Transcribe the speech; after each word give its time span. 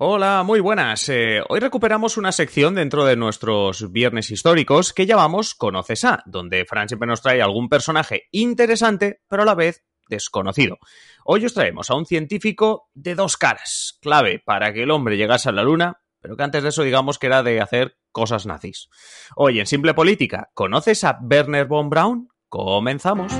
Hola, 0.00 0.44
muy 0.44 0.60
buenas. 0.60 1.08
Eh, 1.08 1.42
hoy 1.48 1.58
recuperamos 1.58 2.18
una 2.18 2.30
sección 2.30 2.76
dentro 2.76 3.04
de 3.04 3.16
nuestros 3.16 3.90
viernes 3.90 4.30
históricos 4.30 4.92
que 4.92 5.06
llamamos 5.06 5.56
Conoces 5.56 6.04
a, 6.04 6.22
donde 6.24 6.64
Fran 6.66 6.86
siempre 6.86 7.08
nos 7.08 7.20
trae 7.20 7.42
algún 7.42 7.68
personaje 7.68 8.28
interesante, 8.30 9.22
pero 9.26 9.42
a 9.42 9.44
la 9.44 9.56
vez 9.56 9.84
desconocido. 10.08 10.78
Hoy 11.24 11.44
os 11.44 11.52
traemos 11.52 11.90
a 11.90 11.96
un 11.96 12.06
científico 12.06 12.90
de 12.94 13.16
dos 13.16 13.36
caras, 13.36 13.98
clave 14.00 14.38
para 14.38 14.72
que 14.72 14.84
el 14.84 14.92
hombre 14.92 15.16
llegase 15.16 15.48
a 15.48 15.52
la 15.52 15.64
luna, 15.64 16.00
pero 16.20 16.36
que 16.36 16.44
antes 16.44 16.62
de 16.62 16.68
eso 16.68 16.84
digamos 16.84 17.18
que 17.18 17.26
era 17.26 17.42
de 17.42 17.60
hacer 17.60 17.98
cosas 18.12 18.46
nazis. 18.46 18.88
Hoy 19.34 19.58
en 19.58 19.66
Simple 19.66 19.94
Política, 19.94 20.52
¿conoces 20.54 21.02
a 21.02 21.18
Werner 21.28 21.66
von 21.66 21.90
Braun? 21.90 22.28
Comenzamos. 22.48 23.32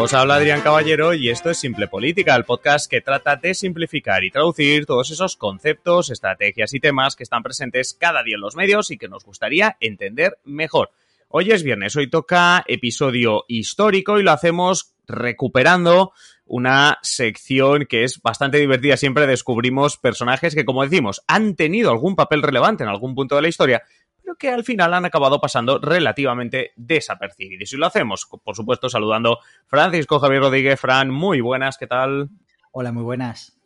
Os 0.00 0.14
habla 0.14 0.36
Adrián 0.36 0.60
Caballero 0.60 1.12
y 1.12 1.28
esto 1.28 1.50
es 1.50 1.58
Simple 1.58 1.88
Política, 1.88 2.36
el 2.36 2.44
podcast 2.44 2.88
que 2.88 3.00
trata 3.00 3.34
de 3.34 3.52
simplificar 3.52 4.22
y 4.22 4.30
traducir 4.30 4.86
todos 4.86 5.10
esos 5.10 5.34
conceptos, 5.34 6.10
estrategias 6.10 6.72
y 6.72 6.78
temas 6.78 7.16
que 7.16 7.24
están 7.24 7.42
presentes 7.42 7.94
cada 7.94 8.22
día 8.22 8.36
en 8.36 8.40
los 8.40 8.54
medios 8.54 8.92
y 8.92 8.96
que 8.96 9.08
nos 9.08 9.24
gustaría 9.24 9.76
entender 9.80 10.38
mejor. 10.44 10.92
Hoy 11.26 11.50
es 11.50 11.64
viernes, 11.64 11.96
hoy 11.96 12.08
toca 12.08 12.64
episodio 12.68 13.44
histórico 13.48 14.20
y 14.20 14.22
lo 14.22 14.30
hacemos 14.30 14.94
recuperando 15.08 16.12
una 16.46 16.98
sección 17.02 17.86
que 17.86 18.04
es 18.04 18.22
bastante 18.22 18.58
divertida. 18.58 18.96
Siempre 18.96 19.26
descubrimos 19.26 19.96
personajes 19.96 20.54
que, 20.54 20.64
como 20.64 20.84
decimos, 20.84 21.22
han 21.26 21.56
tenido 21.56 21.90
algún 21.90 22.14
papel 22.14 22.42
relevante 22.42 22.84
en 22.84 22.88
algún 22.88 23.16
punto 23.16 23.34
de 23.34 23.42
la 23.42 23.48
historia, 23.48 23.82
pero 24.28 24.36
que 24.36 24.50
al 24.50 24.62
final 24.62 24.92
han 24.92 25.06
acabado 25.06 25.40
pasando 25.40 25.78
relativamente 25.78 26.72
desapercibidos. 26.76 27.72
Y 27.72 27.78
lo 27.78 27.86
hacemos, 27.86 28.28
por 28.44 28.54
supuesto, 28.54 28.90
saludando 28.90 29.38
Francisco 29.66 30.20
Javier 30.20 30.42
Rodríguez. 30.42 30.78
Fran, 30.78 31.08
muy 31.08 31.40
buenas, 31.40 31.78
¿qué 31.78 31.86
tal? 31.86 32.28
Hola, 32.72 32.92
muy 32.92 33.04
buenas. 33.04 33.58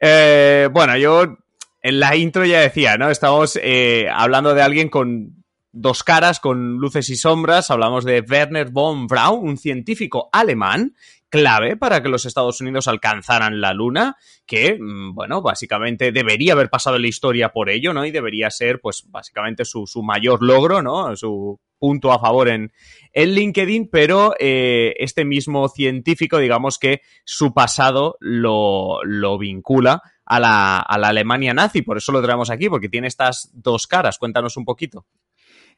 Eh, 0.00 0.68
bueno, 0.72 0.96
yo 0.96 1.38
en 1.80 2.00
la 2.00 2.16
intro 2.16 2.44
ya 2.44 2.58
decía, 2.58 2.96
¿no? 2.96 3.08
Estamos 3.08 3.56
eh, 3.62 4.08
hablando 4.12 4.52
de 4.52 4.62
alguien 4.62 4.88
con 4.88 5.44
dos 5.70 6.02
caras, 6.02 6.40
con 6.40 6.78
luces 6.78 7.08
y 7.10 7.14
sombras. 7.14 7.70
Hablamos 7.70 8.04
de 8.04 8.24
Werner 8.28 8.70
von 8.70 9.06
Braun, 9.06 9.48
un 9.48 9.56
científico 9.56 10.28
alemán 10.32 10.96
clave 11.34 11.76
para 11.76 12.00
que 12.00 12.08
los 12.08 12.26
Estados 12.26 12.60
Unidos 12.60 12.86
alcanzaran 12.86 13.60
la 13.60 13.74
Luna, 13.74 14.16
que, 14.46 14.78
mm, 14.80 15.14
bueno, 15.14 15.42
básicamente 15.42 16.12
debería 16.12 16.52
haber 16.52 16.70
pasado 16.70 16.96
la 16.96 17.08
historia 17.08 17.48
por 17.48 17.70
ello, 17.70 17.92
¿no? 17.92 18.06
Y 18.06 18.12
debería 18.12 18.50
ser, 18.50 18.80
pues, 18.80 19.02
básicamente 19.08 19.64
su, 19.64 19.84
mayor 20.04 20.44
logro, 20.44 20.80
¿no? 20.80 21.16
Su 21.16 21.58
punto 21.76 22.12
a 22.12 22.20
favor 22.20 22.48
en, 22.48 22.72
en 23.12 23.34
LinkedIn, 23.34 23.88
pero 23.90 24.36
eh, 24.38 24.94
este 25.00 25.24
mismo 25.24 25.68
científico, 25.68 26.38
digamos 26.38 26.78
que 26.78 27.00
su 27.24 27.52
pasado 27.52 28.16
lo, 28.20 29.02
lo 29.02 29.36
vincula 29.36 30.02
a 30.24 30.38
la, 30.38 30.78
a 30.78 30.98
la 30.98 31.08
Alemania 31.08 31.52
nazi, 31.52 31.82
por 31.82 31.96
eso 31.96 32.12
lo 32.12 32.22
traemos 32.22 32.48
aquí, 32.48 32.68
porque 32.68 32.88
tiene 32.88 33.08
estas 33.08 33.50
dos 33.52 33.88
caras. 33.88 34.18
Cuéntanos 34.18 34.56
un 34.56 34.64
poquito. 34.64 35.04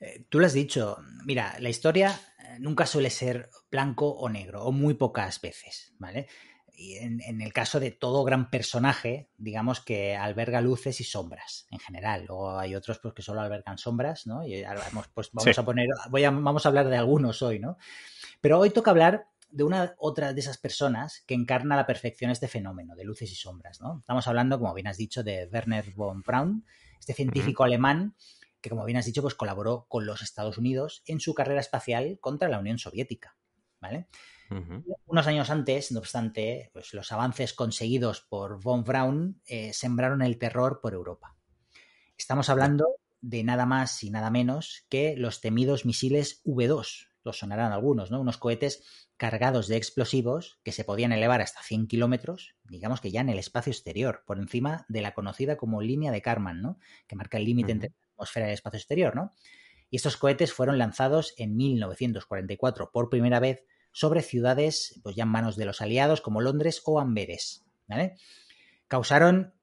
Eh, 0.00 0.26
tú 0.28 0.38
lo 0.38 0.46
has 0.46 0.52
dicho, 0.52 0.98
mira, 1.24 1.56
la 1.60 1.70
historia 1.70 2.20
nunca 2.60 2.86
suele 2.86 3.10
ser 3.10 3.50
blanco 3.70 4.08
o 4.08 4.28
negro, 4.28 4.64
o 4.64 4.72
muy 4.72 4.94
pocas 4.94 5.40
veces, 5.40 5.92
¿vale? 5.98 6.28
Y 6.78 6.96
en, 6.96 7.40
el 7.40 7.54
caso 7.54 7.80
de 7.80 7.90
todo 7.90 8.22
gran 8.22 8.50
personaje, 8.50 9.30
digamos 9.38 9.80
que 9.80 10.14
alberga 10.14 10.60
luces 10.60 11.00
y 11.00 11.04
sombras 11.04 11.66
en 11.70 11.78
general. 11.78 12.26
Luego 12.28 12.58
hay 12.58 12.74
otros 12.74 12.98
pues, 12.98 13.14
que 13.14 13.22
solo 13.22 13.40
albergan 13.40 13.78
sombras, 13.78 14.26
¿no? 14.26 14.46
Y 14.46 14.62
vamos, 14.62 15.08
pues 15.14 15.30
vamos 15.32 15.58
a 15.58 15.64
poner, 15.64 15.88
voy 16.10 16.24
a, 16.24 16.30
vamos 16.30 16.66
a 16.66 16.68
hablar 16.68 16.88
de 16.88 16.98
algunos 16.98 17.40
hoy, 17.40 17.58
¿no? 17.60 17.78
Pero 18.42 18.58
hoy 18.58 18.70
toca 18.70 18.90
hablar 18.90 19.26
de 19.50 19.64
una 19.64 19.94
otra 19.98 20.34
de 20.34 20.40
esas 20.40 20.58
personas 20.58 21.24
que 21.26 21.32
encarna 21.32 21.76
a 21.76 21.78
la 21.78 21.86
perfección 21.86 22.30
este 22.30 22.46
fenómeno 22.46 22.94
de 22.94 23.04
luces 23.04 23.32
y 23.32 23.36
sombras, 23.36 23.80
¿no? 23.80 24.00
Estamos 24.00 24.28
hablando, 24.28 24.58
como 24.58 24.74
bien 24.74 24.86
has 24.86 24.98
dicho, 24.98 25.22
de 25.22 25.48
Werner 25.50 25.92
von 25.94 26.20
Braun, 26.20 26.66
este 27.00 27.14
científico 27.14 27.64
alemán 27.64 28.14
que 28.66 28.70
como 28.70 28.84
bien 28.84 28.98
has 28.98 29.06
dicho, 29.06 29.22
pues 29.22 29.36
colaboró 29.36 29.86
con 29.88 30.06
los 30.06 30.22
Estados 30.22 30.58
Unidos 30.58 31.04
en 31.06 31.20
su 31.20 31.34
carrera 31.34 31.60
espacial 31.60 32.18
contra 32.20 32.48
la 32.48 32.58
Unión 32.58 32.78
Soviética. 32.78 33.36
¿Vale? 33.80 34.08
Unos 35.06 35.26
años 35.28 35.50
antes, 35.50 35.92
no 35.92 36.00
obstante, 36.00 36.70
pues 36.72 36.92
los 36.92 37.12
avances 37.12 37.52
conseguidos 37.52 38.22
por 38.22 38.60
von 38.60 38.82
Braun 38.82 39.40
eh, 39.46 39.72
sembraron 39.72 40.20
el 40.20 40.36
terror 40.36 40.80
por 40.82 40.94
Europa. 40.94 41.36
Estamos 42.18 42.48
hablando 42.48 42.86
de 43.20 43.44
nada 43.44 43.66
más 43.66 44.02
y 44.02 44.10
nada 44.10 44.30
menos 44.30 44.84
que 44.88 45.14
los 45.16 45.40
temidos 45.40 45.86
misiles 45.86 46.42
V2. 46.44 47.10
Los 47.22 47.38
sonarán 47.38 47.70
algunos, 47.72 48.10
¿no? 48.10 48.20
Unos 48.20 48.38
cohetes 48.38 49.08
cargados 49.16 49.68
de 49.68 49.76
explosivos 49.76 50.58
que 50.64 50.72
se 50.72 50.82
podían 50.82 51.12
elevar 51.12 51.40
hasta 51.40 51.62
100 51.62 51.86
kilómetros, 51.86 52.56
digamos 52.64 53.00
que 53.00 53.12
ya 53.12 53.20
en 53.20 53.28
el 53.28 53.38
espacio 53.38 53.70
exterior, 53.70 54.24
por 54.26 54.38
encima 54.38 54.86
de 54.88 55.02
la 55.02 55.14
conocida 55.14 55.56
como 55.56 55.82
línea 55.82 56.10
de 56.10 56.22
Karman, 56.22 56.62
¿no? 56.62 56.78
Que 57.06 57.14
marca 57.14 57.38
el 57.38 57.44
límite 57.44 57.72
entre 57.72 57.92
atmósfera 58.16 58.46
del 58.46 58.54
espacio 58.54 58.78
exterior, 58.78 59.14
¿no? 59.14 59.34
Y 59.90 59.96
estos 59.96 60.16
cohetes 60.16 60.52
fueron 60.52 60.78
lanzados 60.78 61.34
en 61.36 61.56
1944 61.56 62.90
por 62.90 63.08
primera 63.08 63.38
vez 63.38 63.64
sobre 63.92 64.22
ciudades 64.22 65.00
pues 65.02 65.16
ya 65.16 65.22
en 65.22 65.30
manos 65.30 65.56
de 65.56 65.64
los 65.64 65.80
aliados 65.80 66.20
como 66.20 66.40
Londres 66.40 66.82
o 66.84 66.98
Amberes, 66.98 67.64
¿vale? 67.86 68.16
Causaron 68.88 69.54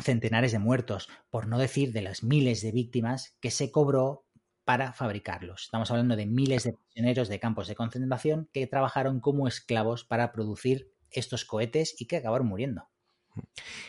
centenares 0.00 0.52
de 0.52 0.58
muertos, 0.58 1.08
por 1.30 1.46
no 1.46 1.58
decir 1.58 1.92
de 1.92 2.02
las 2.02 2.22
miles 2.22 2.62
de 2.62 2.72
víctimas 2.72 3.36
que 3.40 3.50
se 3.50 3.70
cobró 3.70 4.26
para 4.64 4.92
fabricarlos. 4.92 5.62
Estamos 5.62 5.90
hablando 5.90 6.16
de 6.16 6.26
miles 6.26 6.64
de 6.64 6.72
prisioneros 6.72 7.28
de 7.28 7.38
campos 7.38 7.68
de 7.68 7.76
concentración 7.76 8.50
que 8.52 8.66
trabajaron 8.66 9.20
como 9.20 9.46
esclavos 9.46 10.04
para 10.04 10.32
producir 10.32 10.92
estos 11.10 11.44
cohetes 11.44 11.94
y 12.00 12.06
que 12.06 12.16
acabaron 12.16 12.48
muriendo. 12.48 12.88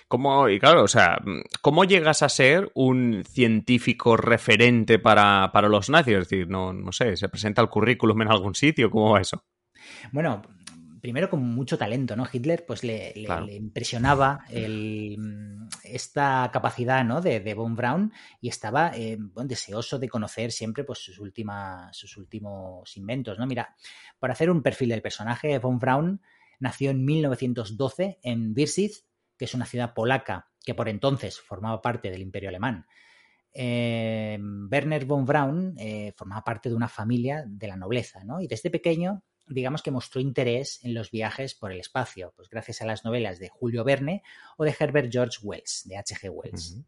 ¿Cómo, 0.08 0.48
y 0.50 0.60
claro, 0.60 0.84
o 0.84 0.88
sea, 0.88 1.20
¿cómo 1.62 1.84
llegas 1.84 2.24
a 2.24 2.30
ser 2.30 2.72
un 2.76 3.24
científico 3.26 4.16
referente 4.16 5.00
para, 5.00 5.52
los 5.70 5.90
nazis? 5.90 6.14
Es 6.14 6.30
decir, 6.30 6.48
no, 6.48 6.74
no 6.74 6.92
sé, 6.92 7.18
¿se 7.18 7.30
presenta 7.30 7.62
el 7.62 7.70
currículum 7.70 8.22
en 8.22 8.32
algún 8.32 8.56
sitio? 8.56 8.90
¿Cómo 8.90 9.12
va 9.12 9.22
eso? 9.22 9.44
Bueno, 10.12 10.42
primero 11.02 11.30
con 11.30 11.42
mucho 11.42 11.78
talento, 11.78 12.16
¿no? 12.16 12.28
Hitler 12.32 12.66
pues 12.66 12.84
le, 12.84 13.14
impresionaba 13.50 14.44
esta 15.84 16.50
capacidad, 16.52 17.04
¿no? 17.04 17.22
De, 17.22 17.40
de 17.40 17.54
Von 17.54 17.76
Braun 17.76 18.12
y 18.42 18.50
estaba 18.50 18.92
eh, 18.96 19.18
deseoso 19.46 20.00
de 20.00 20.10
conocer 20.10 20.52
siempre 20.52 20.84
pues 20.84 21.00
sus, 21.00 21.20
últimas, 21.20 21.96
sus 21.96 22.18
últimos 22.18 22.96
inventos, 22.98 23.40
¿no? 23.40 23.46
Mira, 23.46 23.76
para 24.20 24.34
hacer 24.34 24.50
un 24.50 24.62
perfil 24.62 24.90
del 24.90 25.02
personaje, 25.02 25.60
Von 25.60 25.80
Braun 25.80 26.22
nació 26.60 26.92
en 26.92 27.06
1912 27.06 28.20
en 28.22 28.54
Birsiz, 28.54 29.07
que 29.38 29.46
es 29.46 29.54
una 29.54 29.66
ciudad 29.66 29.94
polaca 29.94 30.50
que 30.64 30.76
por 30.76 30.90
entonces 30.90 31.40
formaba 31.40 31.82
parte 31.82 32.12
del 32.12 32.22
Imperio 32.22 32.50
Alemán. 32.50 32.86
Eh, 33.54 34.38
Werner 34.70 35.06
von 35.06 35.26
Braun 35.26 35.76
eh, 35.80 36.14
formaba 36.16 36.44
parte 36.44 36.68
de 36.70 36.76
una 36.76 36.90
familia 36.90 37.46
de 37.48 37.68
la 37.68 37.78
nobleza, 37.78 38.24
¿no? 38.26 38.42
Y 38.42 38.48
desde 38.48 38.70
pequeño, 38.70 39.24
digamos 39.48 39.82
que 39.82 39.92
mostró 39.92 40.20
interés 40.20 40.84
en 40.84 40.94
los 40.94 41.10
viajes 41.10 41.56
por 41.56 41.72
el 41.72 41.80
espacio, 41.80 42.34
pues 42.36 42.50
gracias 42.50 42.82
a 42.82 42.86
las 42.86 43.06
novelas 43.06 43.40
de 43.40 43.48
Julio 43.48 43.86
Verne 43.86 44.24
o 44.58 44.66
de 44.66 44.76
Herbert 44.78 45.10
George 45.10 45.40
Wells, 45.42 45.84
de 45.86 45.98
H.G. 45.98 46.30
Wells, 46.30 46.84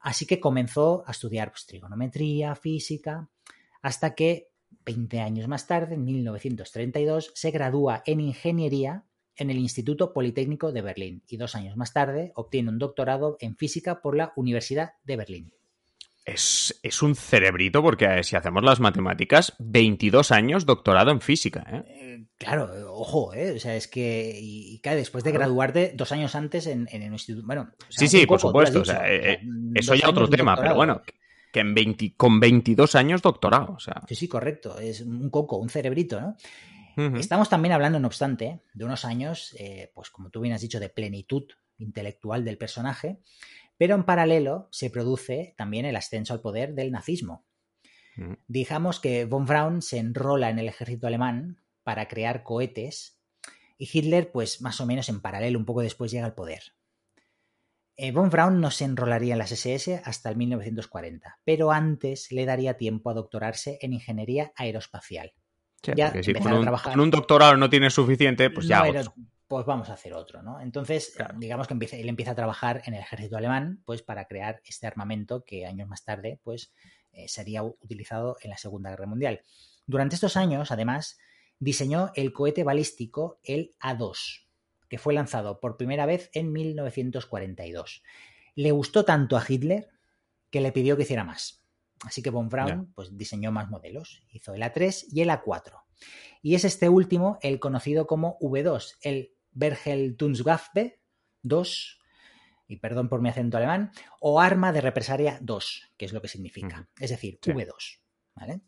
Así 0.00 0.26
que 0.26 0.40
comenzó 0.40 1.04
a 1.06 1.10
estudiar 1.10 1.50
pues, 1.50 1.66
trigonometría, 1.66 2.54
física, 2.54 3.28
hasta 3.82 4.14
que 4.14 4.50
20 4.86 5.20
años 5.20 5.48
más 5.48 5.66
tarde, 5.66 5.96
en 5.96 6.04
1932, 6.04 7.32
se 7.34 7.50
gradúa 7.50 8.02
en 8.06 8.20
ingeniería 8.20 9.04
en 9.38 9.50
el 9.50 9.58
Instituto 9.58 10.12
Politécnico 10.12 10.72
de 10.72 10.82
Berlín 10.82 11.22
y 11.28 11.36
dos 11.36 11.54
años 11.54 11.76
más 11.76 11.92
tarde 11.92 12.32
obtiene 12.34 12.70
un 12.70 12.78
doctorado 12.78 13.36
en 13.40 13.56
física 13.56 14.02
por 14.02 14.16
la 14.16 14.32
Universidad 14.36 14.92
de 15.04 15.16
Berlín. 15.16 15.52
Es, 16.24 16.74
un 17.00 17.14
cerebrito 17.16 17.80
porque 17.80 18.04
eh, 18.04 18.22
si 18.22 18.36
hacemos 18.36 18.62
las 18.62 18.80
matemáticas, 18.80 19.54
22 19.60 20.30
años 20.30 20.66
doctorado 20.66 21.10
en 21.10 21.22
física. 21.22 21.64
¿eh? 21.72 21.84
Eh, 21.86 22.24
claro, 22.36 22.68
ojo, 22.92 23.32
¿eh? 23.32 23.52
o 23.52 23.58
sea, 23.58 23.76
es 23.76 23.88
que 23.88 24.38
y, 24.38 24.78
cae 24.80 24.96
después 24.96 25.24
de 25.24 25.32
graduarte 25.32 25.92
dos 25.96 26.12
años 26.12 26.34
antes 26.34 26.66
en, 26.66 26.86
el 26.90 27.12
instituto. 27.12 27.46
Bueno, 27.46 27.70
sí, 27.88 28.08
sí, 28.08 28.26
por 28.26 28.38
supuesto. 28.38 28.82
eso 28.82 29.94
ya 29.94 30.10
otro 30.10 30.28
tema, 30.28 30.54
pero 30.54 30.74
bueno, 30.74 31.00
que 31.50 31.60
en 31.60 31.74
20, 31.74 32.14
con 32.16 32.38
22 32.40 32.94
años 32.94 33.22
doctorado. 33.22 33.72
O 33.72 33.80
sea. 33.80 34.02
Sí, 34.06 34.14
sí, 34.14 34.28
correcto. 34.28 34.78
Es 34.78 35.00
un 35.00 35.30
coco, 35.30 35.56
un 35.56 35.70
cerebrito, 35.70 36.20
¿no? 36.20 36.36
Estamos 36.98 37.48
también 37.48 37.72
hablando, 37.72 38.00
no 38.00 38.08
obstante, 38.08 38.60
de 38.74 38.84
unos 38.84 39.04
años, 39.04 39.54
eh, 39.56 39.92
pues 39.94 40.10
como 40.10 40.30
tú 40.30 40.40
bien 40.40 40.54
has 40.54 40.62
dicho, 40.62 40.80
de 40.80 40.88
plenitud 40.88 41.44
intelectual 41.76 42.44
del 42.44 42.58
personaje, 42.58 43.20
pero 43.76 43.94
en 43.94 44.02
paralelo 44.02 44.68
se 44.72 44.90
produce 44.90 45.54
también 45.56 45.84
el 45.84 45.94
ascenso 45.94 46.34
al 46.34 46.40
poder 46.40 46.74
del 46.74 46.90
nazismo. 46.90 47.44
Digamos 48.48 48.98
que 48.98 49.26
von 49.26 49.46
Braun 49.46 49.80
se 49.80 49.98
enrola 49.98 50.50
en 50.50 50.58
el 50.58 50.66
ejército 50.66 51.06
alemán 51.06 51.62
para 51.84 52.08
crear 52.08 52.42
cohetes 52.42 53.20
y 53.76 53.88
Hitler, 53.92 54.32
pues 54.32 54.60
más 54.60 54.80
o 54.80 54.86
menos 54.86 55.08
en 55.08 55.20
paralelo, 55.20 55.56
un 55.56 55.64
poco 55.64 55.82
después 55.82 56.10
llega 56.10 56.26
al 56.26 56.34
poder. 56.34 56.74
Eh, 57.94 58.10
von 58.10 58.28
Braun 58.28 58.60
no 58.60 58.72
se 58.72 58.86
enrolaría 58.86 59.34
en 59.34 59.38
las 59.38 59.52
SS 59.52 60.02
hasta 60.04 60.30
el 60.30 60.36
1940, 60.36 61.38
pero 61.44 61.70
antes 61.70 62.32
le 62.32 62.44
daría 62.44 62.76
tiempo 62.76 63.10
a 63.10 63.14
doctorarse 63.14 63.78
en 63.82 63.92
ingeniería 63.92 64.52
aeroespacial 64.56 65.32
si 65.82 66.34
con 66.34 67.00
un, 67.00 67.10
doctorado 67.10 67.56
no 67.56 67.70
tienes 67.70 67.94
suficiente, 67.94 68.50
pues 68.50 68.66
ya. 68.66 68.84
pues 69.46 69.66
vamos 69.66 69.88
a 69.88 69.94
hacer 69.94 70.12
otro, 70.14 70.42
¿no? 70.42 70.60
Entonces, 70.60 71.16
digamos 71.36 71.66
que 71.66 71.74
empieza, 71.74 71.96
él 71.96 72.08
empieza 72.08 72.32
a 72.32 72.34
trabajar 72.34 72.82
en 72.84 72.94
el 72.94 73.00
ejército 73.00 73.36
alemán, 73.36 73.82
pues 73.84 74.02
para 74.02 74.26
crear 74.26 74.60
este 74.64 74.86
armamento 74.86 75.44
que 75.44 75.66
años 75.66 75.88
más 75.88 76.04
tarde, 76.04 76.40
pues 76.42 76.72
eh, 77.12 77.28
sería 77.28 77.62
utilizado 77.62 78.36
en 78.42 78.50
la 78.50 78.58
Segunda 78.58 78.90
Guerra 78.90 79.06
Mundial. 79.06 79.42
Durante 79.86 80.16
estos 80.16 80.36
años, 80.36 80.70
además, 80.70 81.18
diseñó 81.58 82.10
el 82.14 82.32
cohete 82.32 82.64
balístico, 82.64 83.40
el 83.42 83.74
A2, 83.80 84.46
que 84.88 84.98
fue 84.98 85.14
lanzado 85.14 85.60
por 85.60 85.76
primera 85.76 86.06
vez 86.06 86.30
en 86.34 86.52
1942. 86.52 88.02
Le 88.54 88.70
gustó 88.72 89.04
tanto 89.04 89.36
a 89.36 89.44
Hitler 89.46 89.88
que 90.50 90.60
le 90.60 90.72
pidió 90.72 90.96
que 90.96 91.02
hiciera 91.04 91.24
más. 91.24 91.62
Así 92.04 92.22
que 92.22 92.30
von 92.30 92.48
Braun 92.48 92.92
pues, 92.94 93.16
diseñó 93.16 93.52
más 93.52 93.68
modelos. 93.68 94.22
Hizo 94.30 94.54
el 94.54 94.62
A3 94.62 95.06
y 95.10 95.22
el 95.22 95.30
A4. 95.30 95.82
Y 96.42 96.54
es 96.54 96.64
este 96.64 96.88
último 96.88 97.38
el 97.42 97.58
conocido 97.58 98.06
como 98.06 98.38
V2, 98.38 98.96
el 99.02 99.34
Bergel-Tunstwaffe 99.52 101.00
2, 101.42 101.98
y 102.68 102.76
perdón 102.76 103.08
por 103.08 103.20
mi 103.20 103.28
acento 103.28 103.56
alemán, 103.56 103.90
o 104.20 104.40
arma 104.40 104.72
de 104.72 104.80
represalia 104.80 105.38
2, 105.40 105.92
que 105.96 106.04
es 106.04 106.12
lo 106.12 106.22
que 106.22 106.28
significa. 106.28 106.88
Es 106.98 107.10
decir, 107.10 107.40
V2. 107.40 108.00
¿vale? 108.34 108.60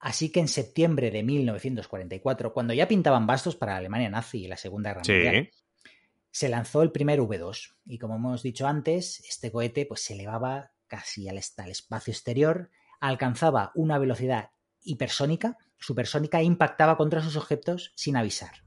Así 0.00 0.30
que 0.30 0.40
en 0.40 0.48
septiembre 0.48 1.10
de 1.10 1.22
1944, 1.22 2.52
cuando 2.52 2.72
ya 2.72 2.86
pintaban 2.86 3.26
bastos 3.26 3.56
para 3.56 3.72
la 3.72 3.78
Alemania 3.78 4.08
nazi 4.08 4.44
y 4.44 4.48
la 4.48 4.56
Segunda 4.56 4.90
Guerra 4.90 5.02
Mundial, 5.06 5.50
se 6.30 6.48
lanzó 6.48 6.82
el 6.82 6.92
primer 6.92 7.20
V2. 7.20 7.74
Y 7.86 7.98
como 7.98 8.16
hemos 8.16 8.42
dicho 8.42 8.66
antes, 8.66 9.20
este 9.28 9.50
cohete 9.50 9.86
pues, 9.86 10.02
se 10.02 10.14
elevaba 10.14 10.70
casi 10.88 11.28
al, 11.28 11.38
espacio 11.38 12.12
exterior, 12.12 12.70
alcanzaba 13.00 13.72
una 13.74 13.98
velocidad 13.98 14.50
hipersónica, 14.80 15.56
supersónica 15.78 16.40
e 16.40 16.44
impactaba 16.44 16.96
contra 16.96 17.22
sus 17.22 17.36
objetos 17.36 17.92
sin 17.94 18.16
avisar. 18.16 18.64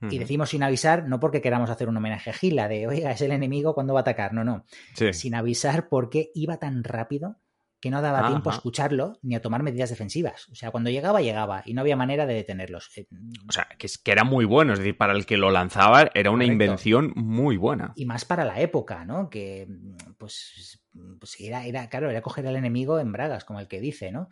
Y 0.00 0.18
decimos 0.20 0.50
sin 0.50 0.62
avisar 0.62 1.08
no 1.08 1.18
porque 1.18 1.42
queramos 1.42 1.70
hacer 1.70 1.88
un 1.88 1.96
homenaje 1.96 2.30
a 2.30 2.32
Gila, 2.32 2.68
de, 2.68 2.86
oiga, 2.86 3.10
es 3.10 3.20
el 3.20 3.32
enemigo 3.32 3.74
cuando 3.74 3.94
va 3.94 4.00
a 4.00 4.02
atacar, 4.02 4.32
no, 4.32 4.44
no. 4.44 4.64
Sin 5.12 5.34
avisar 5.34 5.88
porque 5.88 6.30
iba 6.34 6.58
tan 6.58 6.84
rápido 6.84 7.40
que 7.80 7.90
no 7.90 8.02
daba 8.02 8.26
tiempo 8.28 8.50
a 8.50 8.54
escucharlo 8.54 9.18
ni 9.22 9.34
a 9.34 9.42
tomar 9.42 9.62
medidas 9.62 9.90
defensivas. 9.90 10.48
O 10.50 10.54
sea, 10.54 10.70
cuando 10.70 10.90
llegaba, 10.90 11.20
llegaba 11.20 11.62
y 11.64 11.74
no 11.74 11.80
había 11.80 11.96
manera 11.96 12.26
de 12.26 12.34
detenerlos. 12.34 12.90
Eh, 12.96 13.06
o 13.48 13.52
sea, 13.52 13.68
que, 13.78 13.88
que 14.02 14.12
era 14.12 14.24
muy 14.24 14.44
bueno, 14.44 14.72
es 14.72 14.80
decir, 14.80 14.96
para 14.96 15.12
el 15.12 15.26
que 15.26 15.36
lo 15.36 15.50
lanzaba 15.50 16.10
era 16.14 16.30
una 16.30 16.44
invención 16.44 17.12
muy 17.14 17.56
buena. 17.56 17.92
Y 17.94 18.04
más 18.04 18.24
para 18.24 18.44
la 18.44 18.60
época, 18.60 19.04
¿no? 19.04 19.30
Que, 19.30 19.68
pues, 20.16 20.80
pues 21.18 21.36
era, 21.40 21.64
era, 21.66 21.88
claro, 21.88 22.10
era 22.10 22.22
coger 22.22 22.46
al 22.46 22.56
enemigo 22.56 22.98
en 22.98 23.12
bragas, 23.12 23.44
como 23.44 23.60
el 23.60 23.68
que 23.68 23.80
dice, 23.80 24.10
¿no? 24.10 24.28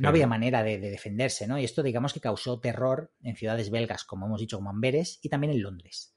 No 0.00 0.08
había 0.08 0.26
manera 0.26 0.62
de, 0.62 0.78
defenderse, 0.78 1.46
¿no? 1.46 1.58
Y 1.58 1.64
esto, 1.64 1.82
digamos, 1.82 2.12
que 2.12 2.20
causó 2.20 2.58
terror 2.58 3.12
en 3.22 3.36
ciudades 3.36 3.70
belgas, 3.70 4.04
como 4.04 4.26
hemos 4.26 4.40
dicho, 4.40 4.56
como 4.56 4.70
Amberes, 4.70 5.20
y 5.22 5.28
también 5.28 5.52
en 5.52 5.62
Londres. 5.62 6.16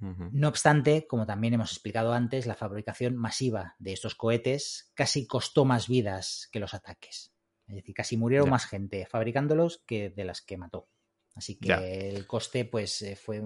No 0.00 0.48
obstante, 0.48 1.06
como 1.06 1.24
también 1.24 1.54
hemos 1.54 1.72
explicado 1.72 2.12
antes, 2.12 2.46
la 2.46 2.56
fabricación 2.56 3.16
masiva 3.16 3.74
de 3.78 3.94
estos 3.94 4.14
cohetes 4.14 4.90
casi 4.94 5.26
costó 5.26 5.64
más 5.64 5.88
vidas 5.88 6.48
que 6.52 6.60
los 6.60 6.74
ataques. 6.74 7.32
Es 7.66 7.76
decir, 7.76 7.94
casi 7.94 8.18
murieron 8.18 8.50
más 8.50 8.66
gente 8.66 9.06
fabricándolos 9.06 9.82
que 9.86 10.10
de 10.10 10.24
las 10.24 10.42
que 10.42 10.58
mató. 10.58 10.88
Así 11.34 11.58
que 11.58 12.10
el 12.10 12.26
coste 12.26 12.64
pues 12.64 13.02
eh, 13.02 13.16
fue, 13.16 13.42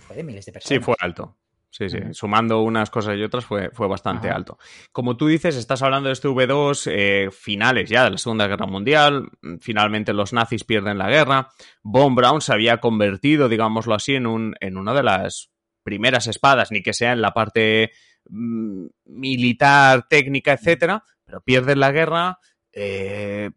fue, 0.00 0.16
de 0.16 0.22
miles 0.22 0.44
de 0.44 0.52
personas. 0.52 0.78
Sí, 0.78 0.84
fue 0.84 0.94
alto. 1.00 1.38
Sí, 1.72 1.88
sí. 1.88 1.98
Sumando 2.10 2.60
unas 2.60 2.90
cosas 2.90 3.16
y 3.16 3.22
otras 3.22 3.46
fue, 3.46 3.70
fue 3.70 3.88
bastante 3.88 4.28
alto. 4.28 4.58
Como 4.92 5.16
tú 5.16 5.26
dices, 5.26 5.56
estás 5.56 5.80
hablando 5.80 6.08
de 6.08 6.12
este 6.12 6.28
V2 6.28 6.90
eh, 6.92 7.30
finales 7.32 7.88
ya 7.88 8.04
de 8.04 8.10
la 8.10 8.18
Segunda 8.18 8.46
Guerra 8.46 8.66
Mundial. 8.66 9.30
Finalmente 9.58 10.12
los 10.12 10.34
nazis 10.34 10.64
pierden 10.64 10.98
la 10.98 11.08
guerra. 11.08 11.48
Von 11.82 12.14
Braun 12.14 12.42
se 12.42 12.52
había 12.52 12.76
convertido, 12.76 13.48
digámoslo 13.48 13.94
así, 13.94 14.14
en, 14.14 14.26
un, 14.26 14.54
en 14.60 14.76
una 14.76 14.92
de 14.92 15.02
las 15.02 15.50
primeras 15.82 16.26
espadas, 16.26 16.70
ni 16.70 16.82
que 16.82 16.92
sea 16.92 17.12
en 17.12 17.22
la 17.22 17.32
parte 17.32 17.92
mm, 18.28 18.86
militar, 19.06 20.06
técnica, 20.10 20.52
etcétera, 20.52 21.02
pero 21.24 21.40
pierden 21.40 21.80
la 21.80 21.90
guerra. 21.90 22.38
Eh, 22.70 23.50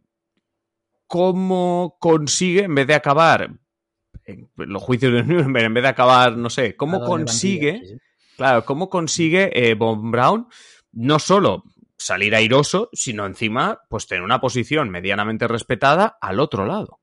¿Cómo 1.05 1.97
consigue, 1.99 2.63
en 2.63 2.75
vez 2.75 2.87
de 2.87 2.95
acabar 2.95 3.49
en 4.25 4.49
los 4.55 4.81
juicios 4.81 5.13
de 5.13 5.23
Nuremberg, 5.23 5.65
en 5.65 5.73
vez 5.73 5.83
de 5.83 5.89
acabar, 5.89 6.35
no 6.37 6.49
sé, 6.49 6.75
cómo 6.75 7.01
consigue, 7.01 7.81
claro, 8.37 8.65
cómo 8.65 8.89
consigue 8.89 9.51
eh, 9.53 9.73
Von 9.75 10.11
Braun 10.11 10.47
no 10.91 11.19
solo 11.19 11.63
salir 11.97 12.35
airoso, 12.35 12.89
sino 12.93 13.25
encima, 13.25 13.81
pues 13.89 14.07
tener 14.07 14.23
una 14.23 14.39
posición 14.39 14.89
medianamente 14.89 15.47
respetada 15.47 16.17
al 16.21 16.39
otro 16.39 16.65
lado? 16.65 16.99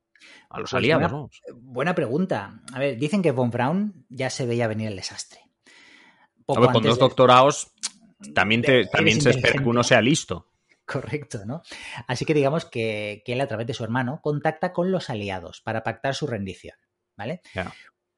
a 0.53 0.61
los 0.61 0.71
pues 0.71 0.79
aliados. 0.79 1.43
Buena, 1.55 1.95
pregunta. 1.95 2.61
A 2.75 2.79
ver, 2.79 2.99
dicen 2.99 3.23
que 3.23 3.31
Von 3.31 3.51
Braun 3.51 4.05
ya 4.11 4.29
se 4.29 4.47
veía 4.47 4.69
venir 4.69 4.89
el 4.89 4.97
desastre. 4.97 5.41
a 6.47 6.61
ver, 6.61 6.71
con 6.71 6.83
dos 6.83 6.99
doctorados 6.99 7.73
también, 8.35 8.63
también 8.93 9.21
se 9.21 9.31
espera 9.31 9.63
que 9.63 9.69
uno 9.69 9.83
sea 9.83 10.03
listo. 10.03 10.53
Correcto, 10.85 11.47
¿no? 11.47 11.63
Así 12.07 12.25
que 12.25 12.35
digamos 12.35 12.67
que, 12.67 13.23
él, 13.25 13.41
a 13.41 13.49
través 13.49 13.67
de 13.67 13.75
su 13.75 13.83
hermano, 13.83 14.21
contacta 14.23 14.73
con 14.73 14.93
los 14.93 15.09
aliados 15.09 15.63
para 15.63 15.83
pactar 15.83 16.15
su 16.15 16.27
rendición, 16.27 16.77
¿vale? 17.17 17.41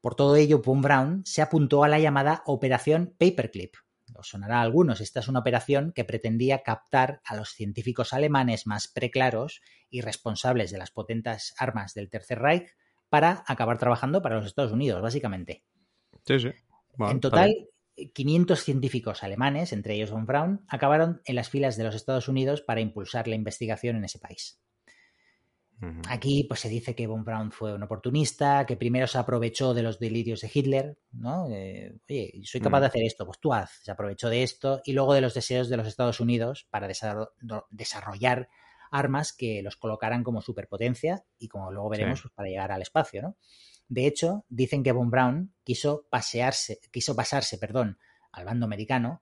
Por 0.05 0.13
todo 0.13 0.35
ello, 0.35 0.61
Von 0.61 0.83
Braun 0.83 1.23
se 1.25 1.41
apuntó 1.41 1.83
a 1.83 1.87
la 1.87 1.97
llamada 1.97 2.43
Operación 2.45 3.15
Paperclip, 3.17 3.73
os 4.15 4.27
sonará 4.27 4.59
a 4.59 4.61
algunos, 4.61 5.01
esta 5.01 5.19
es 5.19 5.27
una 5.27 5.39
operación 5.39 5.93
que 5.93 6.05
pretendía 6.05 6.61
captar 6.61 7.21
a 7.25 7.35
los 7.35 7.49
científicos 7.49 8.13
alemanes 8.13 8.67
más 8.67 8.87
preclaros 8.87 9.61
y 9.89 10.01
responsables 10.01 10.69
de 10.69 10.77
las 10.77 10.91
potentes 10.91 11.55
armas 11.57 11.95
del 11.95 12.11
Tercer 12.11 12.37
Reich 12.37 12.67
para 13.09 13.43
acabar 13.47 13.79
trabajando 13.79 14.21
para 14.21 14.35
los 14.35 14.45
Estados 14.45 14.71
Unidos, 14.71 15.01
básicamente. 15.01 15.63
Sí, 16.23 16.39
sí. 16.39 16.51
en 16.99 17.19
total, 17.19 17.67
500 18.13 18.59
científicos 18.59 19.23
alemanes, 19.23 19.73
entre 19.73 19.95
ellos 19.95 20.11
von 20.11 20.27
Braun, 20.27 20.63
acabaron 20.67 21.23
en 21.25 21.33
las 21.33 21.49
filas 21.49 21.77
de 21.77 21.83
los 21.83 21.95
Estados 21.95 22.27
Unidos 22.27 22.61
para 22.61 22.79
impulsar 22.79 23.27
la 23.27 23.33
investigación 23.33 23.95
en 23.95 24.05
ese 24.05 24.19
país. 24.19 24.61
Aquí 26.09 26.45
pues 26.45 26.61
se 26.61 26.69
dice 26.69 26.95
que 26.95 27.05
von 27.05 27.23
Braun 27.23 27.51
fue 27.51 27.73
un 27.73 27.83
oportunista, 27.83 28.65
que 28.65 28.77
primero 28.77 29.07
se 29.07 29.17
aprovechó 29.17 29.73
de 29.73 29.83
los 29.83 29.99
delirios 29.99 30.41
de 30.41 30.51
Hitler, 30.53 30.97
¿no? 31.11 31.47
Eh, 31.49 31.97
oye, 32.09 32.41
soy 32.43 32.61
capaz 32.61 32.79
de 32.79 32.87
mm. 32.87 32.89
hacer 32.89 33.03
esto, 33.03 33.25
pues 33.25 33.39
tú 33.39 33.53
haz. 33.53 33.79
Se 33.83 33.91
aprovechó 33.91 34.29
de 34.29 34.43
esto 34.43 34.81
y 34.85 34.93
luego 34.93 35.13
de 35.13 35.21
los 35.21 35.33
deseos 35.33 35.69
de 35.69 35.77
los 35.77 35.87
Estados 35.87 36.19
Unidos 36.19 36.67
para 36.69 36.87
desarrollar 37.69 38.49
armas 38.91 39.33
que 39.33 39.61
los 39.61 39.75
colocaran 39.75 40.23
como 40.23 40.41
superpotencia 40.41 41.25
y 41.37 41.49
como 41.49 41.71
luego 41.71 41.89
veremos 41.89 42.21
pues, 42.21 42.33
para 42.33 42.49
llegar 42.49 42.71
al 42.71 42.81
espacio, 42.81 43.21
¿no? 43.21 43.37
De 43.87 44.07
hecho, 44.07 44.45
dicen 44.49 44.81
que 44.81 44.91
von 44.91 45.11
Braun 45.11 45.53
quiso 45.63 46.07
pasearse, 46.09 46.79
quiso 46.91 47.15
pasarse, 47.15 47.57
perdón, 47.57 47.99
al 48.31 48.45
bando 48.45 48.65
americano 48.65 49.21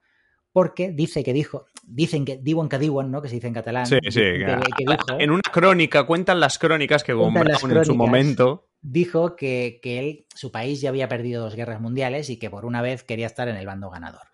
porque 0.54 0.92
dice 0.92 1.24
que 1.24 1.32
dijo, 1.32 1.66
dicen 1.82 2.24
que 2.24 2.36
diwan 2.36 2.68
que 2.68 2.78
diwan, 2.78 3.10
¿no? 3.10 3.20
Que 3.20 3.28
se 3.28 3.34
dice 3.34 3.48
en 3.48 3.54
catalán. 3.54 3.86
Sí, 3.86 3.98
sí. 4.08 4.20
en 4.22 5.30
una 5.32 5.42
crónica, 5.42 6.04
cuentan 6.04 6.38
las 6.38 6.60
crónicas 6.60 7.02
que 7.02 7.12
Von 7.12 7.36
en 7.36 7.84
su 7.84 7.96
momento 7.96 8.68
dijo 8.80 9.34
que, 9.34 9.80
que, 9.82 9.98
él, 9.98 10.26
su 10.32 10.52
país 10.52 10.80
ya 10.80 10.90
había 10.90 11.08
perdido 11.08 11.42
dos 11.42 11.56
guerras 11.56 11.80
mundiales 11.80 12.30
y 12.30 12.38
que 12.38 12.50
por 12.50 12.66
una 12.66 12.82
vez 12.82 13.02
quería 13.02 13.26
estar 13.26 13.48
en 13.48 13.56
el 13.56 13.66
bando 13.66 13.90
ganador. 13.90 14.28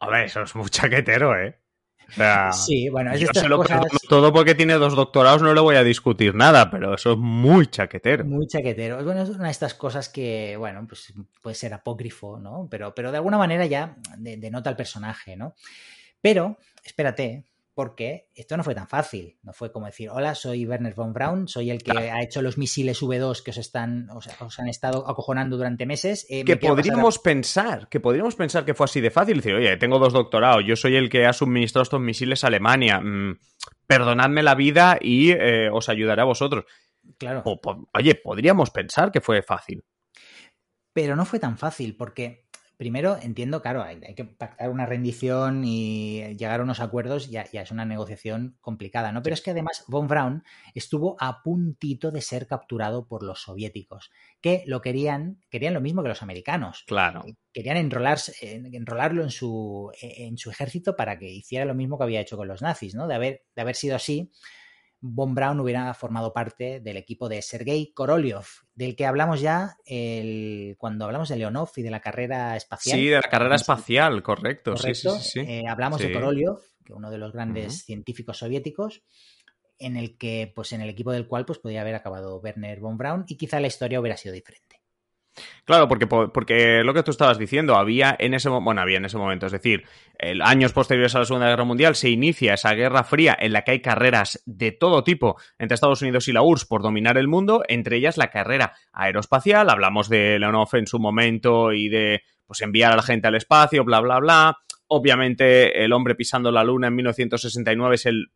A 0.00 0.10
ver, 0.10 0.24
eso 0.24 0.42
es 0.42 0.52
muy 0.56 0.68
chaquetero, 0.68 1.40
¿eh? 1.40 1.60
Sí, 2.52 2.88
bueno, 2.88 3.12
es 3.12 3.20
yo 3.20 3.28
se 3.32 3.48
lo 3.48 3.58
cosas... 3.58 3.80
todo 4.08 4.32
porque 4.32 4.54
tiene 4.54 4.74
dos 4.74 4.94
doctorados, 4.94 5.42
no 5.42 5.54
le 5.54 5.60
voy 5.60 5.76
a 5.76 5.84
discutir 5.84 6.34
nada, 6.34 6.70
pero 6.70 6.94
eso 6.94 7.12
es 7.12 7.18
muy 7.18 7.66
chaquetero. 7.66 8.24
Muy 8.24 8.46
chaquetero. 8.46 9.02
Bueno, 9.04 9.22
es 9.22 9.30
una 9.30 9.46
de 9.46 9.50
estas 9.50 9.74
cosas 9.74 10.08
que, 10.08 10.56
bueno, 10.56 10.86
pues 10.88 11.12
puede 11.40 11.54
ser 11.54 11.74
apócrifo, 11.74 12.38
¿no? 12.38 12.68
Pero, 12.70 12.94
pero 12.94 13.10
de 13.10 13.18
alguna 13.18 13.38
manera 13.38 13.66
ya 13.66 13.96
denota 14.16 14.70
el 14.70 14.76
personaje, 14.76 15.36
¿no? 15.36 15.54
Pero, 16.20 16.58
espérate, 16.84 17.44
porque 17.74 18.28
esto 18.34 18.56
no 18.56 18.64
fue 18.64 18.74
tan 18.74 18.86
fácil. 18.86 19.38
No 19.42 19.52
fue 19.52 19.72
como 19.72 19.86
decir, 19.86 20.10
hola, 20.10 20.34
soy 20.34 20.66
Werner 20.66 20.94
von 20.94 21.12
Braun, 21.12 21.48
soy 21.48 21.70
el 21.70 21.82
que 21.82 21.92
ha 21.92 22.22
hecho 22.22 22.42
los 22.42 22.58
misiles 22.58 23.02
V2 23.02 23.42
que 23.42 23.50
os 23.50 23.56
están, 23.56 24.08
os, 24.10 24.28
han 24.58 24.68
estado 24.68 25.08
acojonando 25.08 25.56
durante 25.56 25.86
meses. 25.86 26.26
Eh, 26.28 26.44
que 26.44 26.56
podríamos 26.56 27.18
pensar, 27.18 27.88
que 27.88 28.00
podríamos 28.00 28.34
pensar 28.36 28.64
que 28.64 28.74
fue 28.74 28.84
así 28.84 29.00
de 29.00 29.10
fácil. 29.10 29.36
Decir, 29.38 29.54
oye, 29.54 29.76
tengo 29.78 29.98
dos 29.98 30.12
doctorados, 30.12 30.64
yo 30.66 30.76
soy 30.76 30.96
el 30.96 31.08
que 31.08 31.26
ha 31.26 31.32
suministrado 31.32 31.84
estos 31.84 32.00
misiles 32.00 32.44
a 32.44 32.48
Alemania. 32.48 33.00
Mm, 33.00 33.38
perdonadme 33.86 34.42
la 34.42 34.54
vida 34.54 34.98
y 35.00 35.30
eh, 35.30 35.70
os 35.70 35.88
ayudaré 35.88 36.22
a 36.22 36.26
vosotros. 36.26 36.64
Claro. 37.18 37.42
oye, 37.94 38.14
podríamos 38.14 38.70
pensar 38.70 39.10
que 39.10 39.20
fue 39.20 39.42
fácil. 39.42 39.84
Pero 40.92 41.16
no 41.16 41.24
fue 41.24 41.38
tan 41.38 41.56
fácil, 41.56 41.96
porque 41.96 42.44
primero 42.82 43.16
entiendo, 43.22 43.62
claro, 43.62 43.80
hay, 43.80 44.00
que 44.16 44.24
pactar 44.24 44.68
una 44.68 44.86
rendición 44.86 45.62
y 45.64 46.34
llegar 46.36 46.58
a 46.58 46.64
unos 46.64 46.80
acuerdos, 46.80 47.30
ya, 47.30 47.46
ya, 47.52 47.62
es 47.62 47.70
una 47.70 47.84
negociación 47.84 48.56
complicada, 48.60 49.12
¿no? 49.12 49.22
Pero 49.22 49.34
es 49.34 49.40
que 49.40 49.52
además 49.52 49.84
von 49.86 50.08
Braun 50.08 50.42
estuvo 50.74 51.14
a 51.20 51.44
puntito 51.44 52.10
de 52.10 52.20
ser 52.20 52.48
capturado 52.48 53.06
por 53.06 53.22
los 53.22 53.42
soviéticos, 53.42 54.10
que 54.40 54.64
lo 54.66 54.80
querían, 54.80 55.38
querían 55.48 55.74
lo 55.74 55.80
mismo 55.80 56.02
que 56.02 56.08
los 56.08 56.24
americanos. 56.24 56.82
Claro. 56.88 57.24
Querían 57.52 57.76
enrolarse, 57.76 58.34
enrolarlo 58.72 59.22
en 59.22 59.30
su, 59.30 59.92
en 60.00 60.36
su 60.36 60.50
ejército 60.50 60.96
para 60.96 61.20
que 61.20 61.30
hiciera 61.30 61.64
lo 61.64 61.76
mismo 61.76 61.98
que 61.98 62.02
había 62.02 62.20
hecho 62.20 62.36
con 62.36 62.48
los 62.48 62.62
nazis, 62.62 62.96
¿no? 62.96 63.06
De 63.06 63.14
haber, 63.14 63.44
de 63.54 63.62
haber 63.62 63.76
sido 63.76 63.94
así, 63.94 64.32
Von 65.04 65.34
Braun 65.34 65.58
hubiera 65.58 65.92
formado 65.94 66.32
parte 66.32 66.78
del 66.78 66.96
equipo 66.96 67.28
de 67.28 67.42
Sergei 67.42 67.92
Korolev, 67.92 68.44
del 68.72 68.94
que 68.94 69.04
hablamos 69.04 69.40
ya 69.40 69.76
el, 69.84 70.76
cuando 70.78 71.04
hablamos 71.04 71.28
de 71.28 71.36
Leonov 71.36 71.70
y 71.74 71.82
de 71.82 71.90
la 71.90 72.00
carrera 72.00 72.56
espacial. 72.56 72.98
Sí, 72.98 73.08
de 73.08 73.16
la 73.16 73.22
carrera 73.22 73.56
espacial, 73.56 74.22
correcto. 74.22 74.74
correcto. 74.74 75.18
Sí, 75.18 75.22
sí, 75.22 75.30
sí, 75.30 75.40
eh, 75.40 75.64
hablamos 75.68 76.00
de 76.00 76.12
Korolev, 76.12 76.56
que 76.84 76.94
uno 76.94 77.10
de 77.10 77.18
los 77.18 77.32
grandes 77.32 77.66
uh 77.66 77.76
-huh. 77.76 77.84
científicos 77.84 78.38
soviéticos, 78.38 79.02
en 79.80 79.96
el 79.96 80.16
que, 80.16 80.52
pues 80.54 80.72
en 80.72 80.80
el 80.82 80.88
equipo 80.88 81.10
del 81.10 81.26
cual 81.26 81.44
pues 81.44 81.58
podía 81.58 81.80
haber 81.80 81.96
acabado 81.96 82.38
Werner 82.38 82.78
von 82.78 82.96
Braun 82.96 83.24
y 83.26 83.36
quizá 83.36 83.58
la 83.58 83.66
historia 83.66 83.98
hubiera 83.98 84.16
sido 84.16 84.32
diferente. 84.32 84.81
Claro, 85.64 85.88
porque, 85.88 86.06
porque 86.06 86.82
lo 86.84 86.92
que 86.92 87.02
tú 87.02 87.10
estabas 87.10 87.38
diciendo, 87.38 87.76
había 87.76 88.14
en 88.18 88.34
ese 88.34 88.48
bueno, 88.48 88.80
había 88.80 88.98
en 88.98 89.04
ese 89.04 89.16
momento, 89.16 89.46
es 89.46 89.52
decir, 89.52 89.84
años 90.42 90.72
posteriores 90.72 91.14
a 91.14 91.20
la 91.20 91.24
Segunda 91.24 91.48
Guerra 91.48 91.64
Mundial 91.64 91.94
se 91.94 92.10
inicia 92.10 92.54
esa 92.54 92.74
Guerra 92.74 93.04
Fría 93.04 93.36
en 93.38 93.52
la 93.52 93.62
que 93.62 93.72
hay 93.72 93.80
carreras 93.80 94.42
de 94.44 94.72
todo 94.72 95.04
tipo 95.04 95.36
entre 95.58 95.74
Estados 95.74 96.02
Unidos 96.02 96.28
y 96.28 96.32
la 96.32 96.42
URSS 96.42 96.66
por 96.66 96.82
dominar 96.82 97.16
el 97.16 97.28
mundo, 97.28 97.62
entre 97.68 97.96
ellas 97.96 98.18
la 98.18 98.30
carrera 98.30 98.74
aeroespacial, 98.92 99.70
hablamos 99.70 100.08
de 100.08 100.38
Leonov 100.38 100.68
en 100.74 100.86
su 100.86 100.98
momento 100.98 101.72
y 101.72 101.88
de 101.88 102.22
pues 102.44 102.60
enviar 102.60 102.92
a 102.92 102.96
la 102.96 103.02
gente 103.02 103.28
al 103.28 103.34
espacio, 103.34 103.84
bla 103.84 104.00
bla 104.00 104.18
bla. 104.18 104.58
Obviamente 104.88 105.84
el 105.84 105.92
hombre 105.92 106.14
pisando 106.14 106.50
la 106.50 106.64
luna 106.64 106.88
en 106.88 106.96
1969 106.96 107.94
es 107.94 108.06
el 108.06 108.26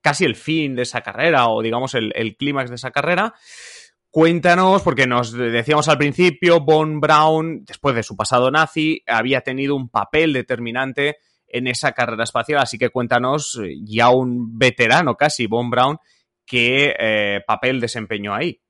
casi 0.00 0.24
el 0.24 0.36
fin 0.36 0.76
de 0.76 0.82
esa 0.82 1.00
carrera 1.00 1.48
o 1.48 1.62
digamos 1.62 1.94
el, 1.94 2.12
el 2.14 2.36
clímax 2.36 2.70
de 2.70 2.76
esa 2.76 2.92
carrera. 2.92 3.34
Cuéntanos, 4.16 4.80
porque 4.80 5.06
nos 5.06 5.30
decíamos 5.32 5.88
al 5.88 5.98
principio, 5.98 6.60
Von 6.60 7.00
Braun, 7.00 7.66
después 7.66 7.94
de 7.94 8.02
su 8.02 8.16
pasado 8.16 8.50
nazi, 8.50 9.02
había 9.06 9.42
tenido 9.42 9.76
un 9.76 9.90
papel 9.90 10.32
determinante 10.32 11.18
en 11.46 11.66
esa 11.66 11.92
carrera 11.92 12.24
espacial, 12.24 12.60
así 12.60 12.78
que 12.78 12.88
cuéntanos, 12.88 13.60
ya 13.84 14.08
un 14.08 14.58
veterano 14.58 15.16
casi, 15.16 15.46
Von 15.46 15.68
Braun, 15.68 15.98
qué 16.46 16.94
eh, 16.98 17.40
papel 17.46 17.78
desempeñó 17.78 18.34
ahí. 18.34 18.62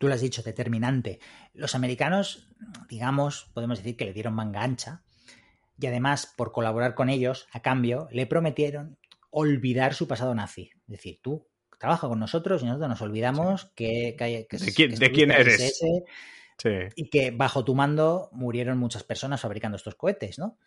Tú 0.00 0.08
lo 0.08 0.14
has 0.14 0.22
dicho, 0.22 0.42
determinante. 0.42 1.20
Los 1.52 1.74
americanos, 1.74 2.48
digamos, 2.88 3.50
podemos 3.52 3.76
decir 3.76 3.94
que 3.98 4.06
le 4.06 4.14
dieron 4.14 4.32
manga 4.32 4.62
ancha 4.62 5.02
y 5.78 5.86
además, 5.86 6.32
por 6.34 6.52
colaborar 6.52 6.94
con 6.94 7.10
ellos, 7.10 7.46
a 7.52 7.60
cambio, 7.60 8.08
le 8.10 8.26
prometieron 8.26 8.96
olvidar 9.28 9.92
su 9.92 10.08
pasado 10.08 10.34
nazi. 10.34 10.70
Es 10.86 10.92
decir, 10.92 11.20
tú 11.20 11.46
trabaja 11.78 12.08
con 12.08 12.18
nosotros 12.18 12.62
y 12.62 12.66
nosotros 12.66 12.88
nos 12.88 13.02
olvidamos 13.02 13.62
sí. 13.62 13.68
que, 13.74 14.16
que, 14.18 14.46
que, 14.48 14.58
¿De 14.58 14.72
quién, 14.72 14.90
que 14.90 14.96
de 14.96 15.12
quién 15.12 15.30
eres? 15.30 15.78
Sí. 16.58 16.70
Y 16.94 17.10
que 17.10 17.30
bajo 17.30 17.64
tu 17.64 17.74
mando 17.74 18.30
murieron 18.32 18.78
muchas 18.78 19.04
personas 19.04 19.40
fabricando 19.40 19.76
estos 19.76 19.94
cohetes, 19.94 20.38
¿no? 20.38 20.58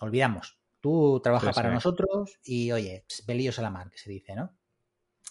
Olvidamos. 0.00 0.58
Tú 0.80 1.20
trabajas 1.22 1.54
sí, 1.54 1.60
para 1.60 1.72
nosotros 1.72 2.38
y, 2.44 2.72
oye, 2.72 3.04
pelillos 3.26 3.58
a 3.58 3.62
la 3.62 3.70
mar, 3.70 3.90
que 3.90 3.98
se 3.98 4.10
dice, 4.10 4.34
¿no? 4.34 4.56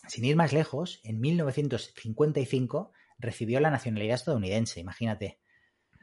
Sin 0.07 0.25
ir 0.25 0.35
más 0.35 0.53
lejos, 0.53 0.99
en 1.03 1.19
1955 1.19 2.91
recibió 3.17 3.59
la 3.59 3.71
nacionalidad 3.71 4.15
estadounidense, 4.15 4.79
imagínate. 4.79 5.39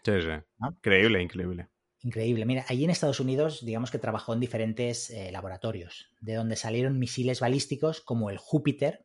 Sí, 0.04 0.20
sí. 0.20 0.28
¿no? 0.58 0.70
Increíble, 0.70 1.22
increíble. 1.22 1.68
Increíble. 2.02 2.46
Mira, 2.46 2.64
allí 2.68 2.84
en 2.84 2.90
Estados 2.90 3.20
Unidos, 3.20 3.64
digamos 3.64 3.90
que 3.90 3.98
trabajó 3.98 4.32
en 4.32 4.40
diferentes 4.40 5.10
eh, 5.10 5.30
laboratorios, 5.30 6.08
de 6.20 6.34
donde 6.34 6.56
salieron 6.56 6.98
misiles 6.98 7.40
balísticos 7.40 8.00
como 8.00 8.30
el 8.30 8.38
Júpiter, 8.38 9.04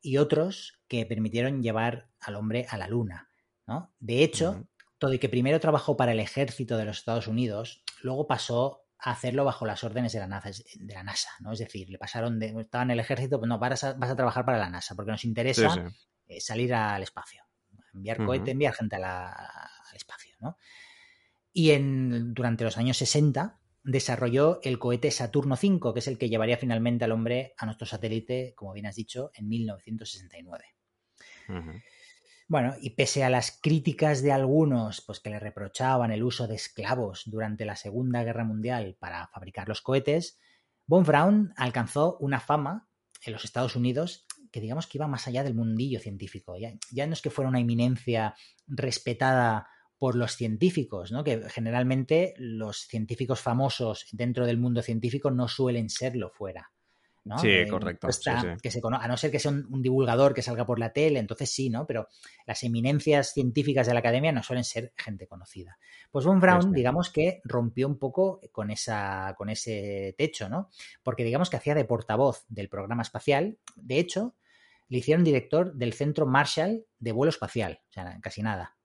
y 0.00 0.16
otros 0.18 0.80
que 0.88 1.06
permitieron 1.06 1.62
llevar 1.62 2.08
al 2.20 2.36
hombre 2.36 2.66
a 2.70 2.78
la 2.78 2.88
luna. 2.88 3.30
¿no? 3.66 3.92
De 3.98 4.22
hecho, 4.22 4.50
uh 4.52 4.54
-huh. 4.54 4.68
todo 4.98 5.12
y 5.12 5.18
que 5.18 5.28
primero 5.28 5.60
trabajó 5.60 5.96
para 5.96 6.12
el 6.12 6.20
ejército 6.20 6.76
de 6.76 6.84
los 6.84 6.98
Estados 6.98 7.28
Unidos, 7.28 7.82
luego 8.02 8.26
pasó 8.26 8.84
a 8.98 9.12
hacerlo 9.12 9.44
bajo 9.44 9.66
las 9.66 9.84
órdenes 9.84 10.12
de 10.12 10.18
la 10.18 10.26
NASA, 10.26 10.50
de 10.50 10.94
la 10.94 11.04
NASA 11.04 11.30
¿no? 11.40 11.52
Es 11.52 11.60
decir, 11.60 11.88
le 11.88 11.98
pasaron 11.98 12.38
de, 12.38 12.54
estaba 12.60 12.82
en 12.84 12.90
el 12.90 13.00
ejército, 13.00 13.38
pues 13.38 13.48
no, 13.48 13.58
vas 13.58 13.84
a, 13.84 13.92
vas 13.94 14.10
a 14.10 14.16
trabajar 14.16 14.44
para 14.44 14.58
la 14.58 14.70
NASA, 14.70 14.94
porque 14.94 15.12
nos 15.12 15.24
interesa 15.24 15.70
sí, 15.70 15.80
sí. 15.80 15.96
Eh, 16.26 16.40
salir 16.40 16.74
al 16.74 17.02
espacio, 17.02 17.42
enviar 17.94 18.20
uh 18.20 18.24
-huh. 18.24 18.26
cohete, 18.26 18.50
enviar 18.50 18.74
gente 18.74 18.96
a 18.96 18.98
la, 18.98 19.30
al 19.30 19.96
espacio, 19.96 20.34
¿no? 20.40 20.56
Y 21.52 21.70
en, 21.70 22.34
durante 22.34 22.64
los 22.64 22.76
años 22.76 22.96
60 22.98 23.57
desarrolló 23.82 24.60
el 24.62 24.78
cohete 24.78 25.10
Saturno 25.10 25.54
V, 25.54 25.92
que 25.92 26.00
es 26.00 26.08
el 26.08 26.18
que 26.18 26.28
llevaría 26.28 26.56
finalmente 26.56 27.04
al 27.04 27.12
hombre 27.12 27.54
a 27.56 27.66
nuestro 27.66 27.86
satélite, 27.86 28.54
como 28.54 28.72
bien 28.72 28.86
has 28.86 28.96
dicho, 28.96 29.30
en 29.34 29.48
1969. 29.48 30.64
Uh 31.48 31.52
-huh. 31.52 31.82
Bueno, 32.48 32.74
y 32.80 32.90
pese 32.90 33.24
a 33.24 33.30
las 33.30 33.58
críticas 33.60 34.22
de 34.22 34.32
algunos, 34.32 35.02
pues 35.02 35.20
que 35.20 35.28
le 35.28 35.38
reprochaban 35.38 36.10
el 36.12 36.22
uso 36.22 36.46
de 36.46 36.54
esclavos 36.54 37.24
durante 37.26 37.66
la 37.66 37.76
Segunda 37.76 38.24
Guerra 38.24 38.44
Mundial 38.44 38.96
para 38.98 39.28
fabricar 39.28 39.68
los 39.68 39.82
cohetes, 39.82 40.38
von 40.86 41.04
Braun 41.04 41.52
alcanzó 41.56 42.16
una 42.20 42.40
fama 42.40 42.88
en 43.22 43.34
los 43.34 43.44
Estados 43.44 43.76
Unidos 43.76 44.26
que 44.50 44.62
digamos 44.62 44.86
que 44.86 44.96
iba 44.96 45.06
más 45.06 45.28
allá 45.28 45.42
del 45.42 45.54
mundillo 45.54 46.00
científico. 46.00 46.56
Ya, 46.56 46.72
ya 46.90 47.06
no 47.06 47.12
es 47.12 47.20
que 47.20 47.28
fuera 47.28 47.50
una 47.50 47.60
eminencia 47.60 48.34
respetada 48.66 49.68
por 49.98 50.14
los 50.14 50.36
científicos, 50.36 51.10
¿no? 51.12 51.24
que 51.24 51.48
generalmente 51.50 52.34
los 52.36 52.86
científicos 52.86 53.40
famosos 53.40 54.06
dentro 54.12 54.46
del 54.46 54.58
mundo 54.58 54.82
científico 54.82 55.30
no 55.30 55.48
suelen 55.48 55.90
serlo 55.90 56.30
fuera. 56.30 56.70
¿no? 57.24 57.38
Sí, 57.38 57.50
eh, 57.50 57.68
correcto. 57.68 58.08
Está, 58.08 58.40
sí, 58.40 58.46
sí. 58.46 58.54
Que 58.62 58.70
se 58.70 58.80
a 58.82 59.08
no 59.08 59.16
ser 59.16 59.30
que 59.30 59.38
sea 59.38 59.50
un, 59.50 59.66
un, 59.70 59.82
divulgador 59.82 60.32
que 60.32 60.40
salga 60.40 60.64
por 60.64 60.78
la 60.78 60.92
tele, 60.92 61.18
entonces 61.18 61.50
sí, 61.50 61.68
¿no? 61.68 61.86
Pero 61.86 62.08
las 62.46 62.62
eminencias 62.62 63.32
científicas 63.32 63.86
de 63.86 63.92
la 63.92 64.00
academia 64.00 64.32
no 64.32 64.42
suelen 64.42 64.64
ser 64.64 64.94
gente 64.96 65.26
conocida. 65.26 65.78
Pues 66.10 66.24
Von 66.24 66.40
Braun, 66.40 66.62
sí, 66.62 66.68
digamos 66.72 67.10
que 67.10 67.42
rompió 67.44 67.86
un 67.86 67.98
poco 67.98 68.40
con, 68.50 68.70
esa, 68.70 69.34
con 69.36 69.50
ese 69.50 70.14
techo, 70.16 70.48
¿no? 70.48 70.70
Porque 71.02 71.24
digamos 71.24 71.50
que 71.50 71.56
hacía 71.56 71.74
de 71.74 71.84
portavoz 71.84 72.46
del 72.48 72.70
programa 72.70 73.02
espacial. 73.02 73.58
De 73.76 73.98
hecho, 73.98 74.34
le 74.88 74.98
hicieron 74.98 75.24
director 75.24 75.74
del 75.74 75.92
Centro 75.92 76.26
Marshall 76.26 76.86
de 76.98 77.12
Vuelo 77.12 77.30
Espacial, 77.30 77.82
o 77.90 77.92
sea, 77.92 78.18
casi 78.22 78.42
nada. 78.42 78.77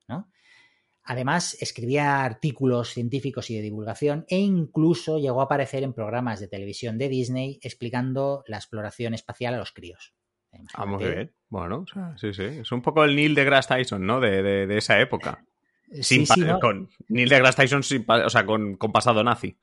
Además, 1.06 1.58
escribía 1.60 2.24
artículos 2.24 2.90
científicos 2.90 3.50
y 3.50 3.56
de 3.56 3.62
divulgación 3.62 4.26
e 4.30 4.38
incluso 4.38 5.20
llegó 5.20 5.42
a 5.42 5.46
aparecer 5.46 5.84
en 5.84 5.94
programas 5.94 6.40
de 6.40 6.48
televisión 6.48 6.98
de 6.98 7.10
Disney 7.10 7.60
explicando 7.62 8.44
la 8.48 8.58
exploración 8.58 9.14
espacial 9.14 9.54
a 9.54 9.58
los 9.58 9.74
críos. 9.74 10.14
Imagínate. 10.54 10.74
Ah, 10.76 10.86
muy 10.86 11.04
bien. 11.04 11.34
Bueno, 11.50 11.80
o 11.80 11.88
sea, 11.88 12.16
sí, 12.18 12.34
sí. 12.34 12.44
Es 12.44 12.72
un 12.72 12.82
poco 12.82 13.04
el 13.04 13.16
Neil 13.16 13.36
deGrasse 13.36 13.76
Tyson, 13.76 14.06
¿no? 14.06 14.20
De, 14.20 14.42
de, 14.42 14.68
de 14.68 14.78
esa 14.78 15.00
época. 15.00 15.46
Sin 15.92 16.26
sí, 16.26 16.34
sí, 16.36 16.42
¿no? 16.42 16.60
Con 16.60 16.90
Neil 17.10 17.30
deGrasse 17.30 17.64
Tyson 17.64 17.84
sin, 17.84 18.06
o 18.08 18.30
sea, 18.30 18.46
con, 18.46 18.78
con 18.78 18.92
pasado 18.92 19.24
nazi. 19.24 19.58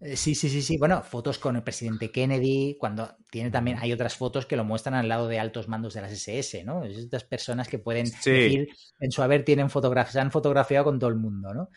Eh, 0.00 0.16
Sí, 0.16 0.34
sí, 0.34 0.48
sí, 0.48 0.62
sí. 0.62 0.78
Bueno, 0.78 1.02
fotos 1.02 1.38
con 1.38 1.56
el 1.56 1.62
presidente 1.62 2.10
Kennedy, 2.10 2.76
cuando 2.78 3.16
tiene 3.30 3.50
también, 3.50 3.78
hay 3.80 3.92
otras 3.92 4.16
fotos 4.16 4.46
que 4.46 4.56
lo 4.56 4.64
muestran 4.64 4.94
al 4.94 5.08
lado 5.08 5.28
de 5.28 5.38
altos 5.38 5.68
mandos 5.68 5.94
de 5.94 6.02
las 6.02 6.12
SS, 6.12 6.64
¿no? 6.64 6.84
Es 6.84 6.96
estas 6.96 7.24
personas 7.24 7.68
que 7.68 7.78
pueden 7.78 8.06
sí. 8.06 8.30
decir 8.30 8.68
en 9.00 9.10
su 9.10 9.22
haber 9.22 9.44
tienen 9.44 9.70
fotografías, 9.70 10.12
se 10.12 10.20
han 10.20 10.30
fotografiado 10.30 10.84
con 10.84 10.98
todo 10.98 11.10
el 11.10 11.16
mundo, 11.16 11.52
¿no? 11.52 11.70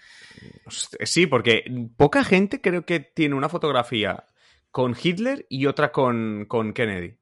Sí, 0.69 1.27
porque 1.27 1.63
poca 1.97 2.23
gente 2.23 2.61
creo 2.61 2.85
que 2.85 2.99
tiene 2.99 3.35
una 3.35 3.49
fotografía 3.49 4.25
con 4.71 4.95
Hitler 5.01 5.45
y 5.49 5.65
otra 5.65 5.91
con, 5.91 6.45
con 6.47 6.73
Kennedy. 6.73 7.20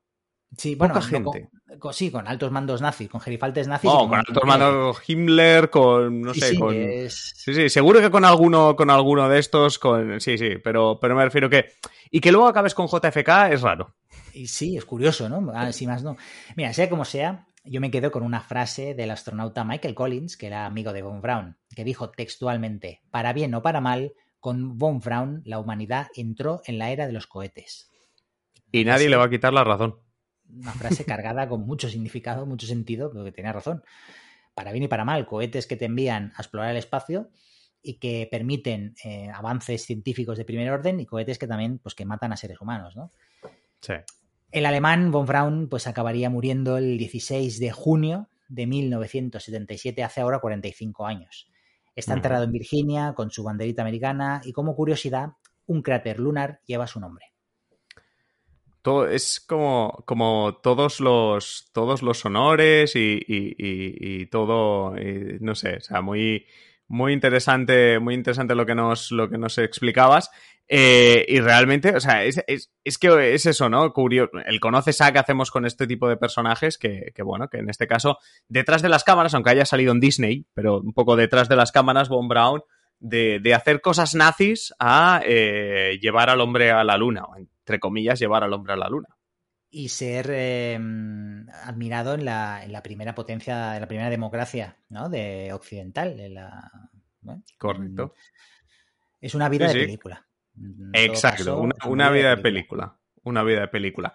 Sí, 0.58 0.76
bueno, 0.76 1.00
gente. 1.02 1.50
Con, 1.68 1.80
con, 1.80 1.94
sí, 1.94 2.12
con 2.12 2.28
altos 2.28 2.52
mandos 2.52 2.82
nazis, 2.82 3.10
con 3.10 3.22
gerifaltes 3.22 3.68
nazis. 3.68 3.90
No, 3.90 4.00
con, 4.00 4.10
con 4.10 4.20
altos 4.20 4.44
mandos 4.46 5.02
Himmler, 5.08 5.70
con, 5.70 6.22
no 6.22 6.34
sí, 6.34 6.40
sé, 6.40 6.50
sí, 6.50 6.60
con... 6.60 6.76
Es... 6.76 7.34
Sí, 7.36 7.54
sí, 7.54 7.70
seguro 7.70 8.02
que 8.02 8.10
con 8.10 8.26
alguno, 8.26 8.76
con 8.76 8.90
alguno 8.90 9.30
de 9.30 9.40
estos, 9.40 9.80
con... 9.80 10.20
Sí, 10.20 10.38
sí, 10.38 10.58
pero, 10.64 10.98
pero 11.00 11.16
me 11.16 11.24
refiero 11.24 11.50
que... 11.50 11.74
Y 12.12 12.20
que 12.20 12.32
luego 12.32 12.48
acabes 12.48 12.74
con 12.74 12.88
JFK 12.88 13.52
es 13.52 13.62
raro. 13.62 13.96
Y 14.34 14.48
sí, 14.48 14.76
es 14.76 14.86
curioso, 14.86 15.30
¿no? 15.30 15.52
Ah, 15.54 15.72
si 15.72 15.86
más 15.86 16.04
no. 16.04 16.18
Mira, 16.56 16.74
sea 16.74 16.90
como 16.90 17.06
sea, 17.06 17.46
yo 17.64 17.80
me 17.82 17.92
quedo 17.92 18.12
con 18.12 18.24
una 18.24 18.42
frase 18.42 18.96
del 18.96 19.12
astronauta 19.12 19.64
Michael 19.64 19.96
Collins, 19.96 20.36
que 20.36 20.48
era 20.48 20.66
amigo 20.66 20.94
de 20.94 21.04
Von 21.04 21.22
Braun, 21.22 21.58
que 21.76 21.84
dijo 21.84 22.10
textualmente, 22.10 23.02
para 23.12 23.34
bien 23.34 23.54
o 23.54 23.62
para 23.62 23.82
mal, 23.82 24.14
con 24.40 24.78
Von 24.78 25.00
Braun 25.00 25.42
la 25.46 25.60
humanidad 25.60 26.08
entró 26.16 26.62
en 26.66 26.80
la 26.80 26.90
era 26.90 27.06
de 27.06 27.14
los 27.14 27.28
cohetes. 27.28 27.92
Y 28.72 28.86
nadie 28.86 29.06
Así... 29.06 29.10
le 29.10 29.18
va 29.18 29.26
a 29.26 29.30
quitar 29.30 29.54
la 29.54 29.64
razón 29.64 30.00
una 30.56 30.72
frase 30.74 31.06
cargada 31.06 31.48
con 31.48 31.66
mucho 31.66 31.90
significado, 31.90 32.46
mucho 32.46 32.68
sentido, 32.68 33.10
pero 33.12 33.24
que 33.24 33.32
tenía 33.32 33.54
razón. 33.54 33.84
Para 34.54 34.72
bien 34.72 34.84
y 34.84 34.88
para 34.88 35.06
mal, 35.06 35.26
cohetes 35.26 35.68
que 35.68 35.76
te 35.76 35.86
envían 35.86 36.34
a 36.36 36.42
explorar 36.42 36.72
el 36.72 36.78
espacio 36.78 37.30
y 37.82 38.00
que 38.00 38.28
permiten 38.30 38.96
eh, 39.04 39.30
avances 39.34 39.86
científicos 39.86 40.38
de 40.38 40.46
primer 40.46 40.70
orden 40.70 41.00
y 41.00 41.06
cohetes 41.06 41.38
que 41.38 41.48
también 41.48 41.80
pues, 41.80 41.96
que 41.96 42.06
matan 42.06 42.34
a 42.34 42.38
seres 42.38 42.60
humanos, 42.60 42.96
¿no? 42.96 43.12
Sí. 43.82 43.94
El 44.52 44.66
alemán 44.66 45.12
von 45.12 45.26
Braun 45.26 45.70
pues 45.70 45.88
acabaría 45.88 46.30
muriendo 46.30 46.78
el 46.78 46.98
16 46.98 47.60
de 47.60 47.72
junio 47.72 48.28
de 48.50 48.66
1977, 48.66 50.04
hace 50.04 50.22
ahora 50.22 50.40
45 50.40 51.06
años. 51.06 51.48
Está 51.96 52.14
enterrado 52.14 52.46
en 52.46 52.52
Virginia 52.52 53.14
con 53.14 53.30
su 53.30 53.44
banderita 53.44 53.82
americana 53.82 54.42
y 54.44 54.52
como 54.52 54.76
curiosidad, 54.76 55.34
un 55.68 55.84
cráter 55.84 56.20
lunar 56.20 56.62
lleva 56.66 56.88
su 56.88 57.00
nombre 57.00 57.29
todo, 58.82 59.08
es 59.08 59.40
como, 59.40 60.04
como 60.06 60.60
todos 60.64 61.00
los 61.00 61.70
todos 61.74 62.02
los 62.02 62.24
honores 62.26 62.96
y, 62.96 63.20
y, 63.28 63.56
y, 63.58 64.26
todo, 64.28 64.96
no 65.40 65.56
sé, 65.56 65.78
o 65.78 65.82
sea, 65.82 66.02
muy, 66.02 66.46
Muy 66.92 67.14
interesante, 67.14 68.00
muy 68.00 68.16
interesante 68.16 68.56
lo 68.56 68.66
que 68.66 68.74
nos, 68.74 69.12
lo 69.12 69.30
que 69.30 69.38
nos 69.38 69.60
explicabas. 69.60 70.32
Eh, 70.68 71.24
y 71.28 71.40
realmente, 71.40 71.96
o 71.96 72.00
sea, 72.00 72.24
es, 72.24 72.44
que 73.00 73.34
es 73.36 73.46
eso, 73.46 73.70
¿no? 73.70 73.94
Curioso. 73.94 74.32
El 74.44 74.60
conoces 74.60 75.00
a 75.02 75.12
que 75.12 75.20
hacemos 75.20 75.52
con 75.52 75.66
este 75.68 75.86
tipo 75.86 76.10
de 76.10 76.18
personajes, 76.18 76.80
que, 76.80 77.14
bueno, 77.24 77.48
que 77.48 77.58
en 77.60 77.70
este 77.70 77.86
caso, 77.86 78.18
detrás 78.48 78.82
de 78.82 78.90
las 78.90 79.04
cámaras, 79.04 79.36
aunque 79.36 79.52
haya 79.52 79.66
salido 79.66 79.92
en 79.92 80.00
Disney, 80.00 80.48
pero 80.56 80.80
un 80.80 80.94
poco 80.94 81.16
detrás 81.16 81.48
de 81.48 81.56
las 81.56 81.72
cámaras, 81.72 82.10
Von 82.10 82.28
Brown, 82.28 82.64
de, 83.00 83.40
de 83.40 83.54
hacer 83.54 83.82
cosas 83.82 84.16
nazis 84.16 84.74
a 84.80 85.22
eh, 85.26 86.00
llevar 86.02 86.32
al 86.32 86.42
hombre 86.42 86.72
a 86.72 86.84
la 86.84 86.98
luna, 86.98 87.24
entre 87.70 87.80
comillas, 87.80 88.20
llevar 88.20 88.44
al 88.44 88.54
hombre 88.54 88.74
a 88.74 88.78
la 88.78 88.90
luna 88.90 89.08
y 89.72 89.90
ser 89.90 90.32
eh, 90.32 90.80
admirado 91.64 92.16
en 92.16 92.26
la, 92.26 92.64
en 92.64 92.72
la, 92.72 92.82
primera 92.82 93.14
potencia, 93.14 93.76
en 93.76 93.82
la 93.82 93.88
primera 93.88 94.10
democracia 94.10 94.78
¿no? 94.90 95.10
de 95.10 95.54
occidental. 95.54 96.16
la, 96.34 96.72
Correcto. 97.60 98.16
Es 99.22 99.36
una 99.36 99.48
vida 99.48 99.68
de 99.68 99.86
película. 99.86 100.26
Exacto, 100.94 101.62
una, 101.86 102.10
vida, 102.10 102.36
de 102.36 102.38
película. 102.38 102.98
Una 103.24 103.44
vida 103.44 103.62
de 103.62 103.68
película. 103.68 104.14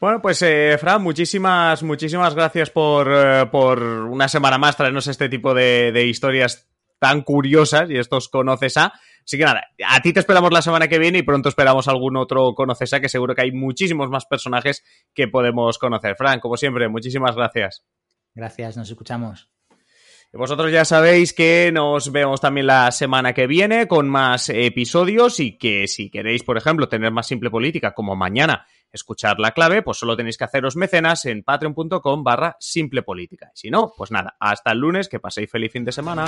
Bueno, 0.00 0.22
pues 0.22 0.40
eh, 0.42 0.76
Fran, 0.78 1.02
muchísimas, 1.02 1.82
muchísimas 1.82 2.36
gracias 2.36 2.70
por, 2.70 3.10
eh, 3.12 3.46
por, 3.50 3.82
una 3.82 4.28
semana 4.28 4.58
más 4.58 4.76
traernos 4.76 5.08
este 5.08 5.28
tipo 5.28 5.52
de, 5.52 5.90
de 5.90 6.06
historias 6.06 6.70
tan 7.00 7.22
curiosas 7.22 7.90
y 7.90 7.98
estos 7.98 8.28
conoces 8.28 8.76
a. 8.76 8.92
Así 9.28 9.36
que 9.36 9.44
nada, 9.44 9.62
a 9.86 10.00
ti 10.00 10.14
te 10.14 10.20
esperamos 10.20 10.50
la 10.54 10.62
semana 10.62 10.88
que 10.88 10.98
viene 10.98 11.18
y 11.18 11.22
pronto 11.22 11.50
esperamos 11.50 11.86
algún 11.86 12.16
otro 12.16 12.54
Conocesa, 12.54 12.98
que 12.98 13.10
seguro 13.10 13.34
que 13.34 13.42
hay 13.42 13.52
muchísimos 13.52 14.08
más 14.08 14.24
personajes 14.24 14.82
que 15.12 15.28
podemos 15.28 15.76
conocer. 15.76 16.16
Frank, 16.16 16.40
como 16.40 16.56
siempre, 16.56 16.88
muchísimas 16.88 17.36
gracias. 17.36 17.84
Gracias, 18.34 18.78
nos 18.78 18.88
escuchamos. 18.88 19.50
Vosotros 20.32 20.72
ya 20.72 20.86
sabéis 20.86 21.34
que 21.34 21.70
nos 21.74 22.10
vemos 22.10 22.40
también 22.40 22.68
la 22.68 22.90
semana 22.90 23.34
que 23.34 23.46
viene 23.46 23.86
con 23.86 24.08
más 24.08 24.48
episodios 24.48 25.40
y 25.40 25.58
que 25.58 25.88
si 25.88 26.10
queréis, 26.10 26.42
por 26.42 26.56
ejemplo, 26.56 26.88
tener 26.88 27.12
más 27.12 27.26
simple 27.26 27.50
política 27.50 27.92
como 27.92 28.16
mañana, 28.16 28.66
escuchar 28.90 29.38
la 29.40 29.50
clave, 29.50 29.82
pues 29.82 29.98
solo 29.98 30.16
tenéis 30.16 30.38
que 30.38 30.44
haceros 30.44 30.74
mecenas 30.74 31.26
en 31.26 31.42
patreon.com 31.42 32.24
barra 32.24 32.56
simple 32.60 33.02
política. 33.02 33.50
Y 33.54 33.58
si 33.58 33.70
no, 33.70 33.92
pues 33.94 34.10
nada, 34.10 34.38
hasta 34.40 34.72
el 34.72 34.78
lunes, 34.78 35.06
que 35.06 35.20
paséis 35.20 35.50
feliz 35.50 35.70
fin 35.70 35.84
de 35.84 35.92
semana. 35.92 36.24